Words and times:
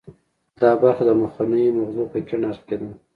دا 0.61 0.69
برخه 0.81 1.03
د 1.05 1.11
مخنیو 1.21 1.75
مغزو 1.77 2.03
په 2.11 2.17
کیڼ 2.27 2.41
اړخ 2.49 2.59
کې 2.67 2.75
ده 2.79 2.89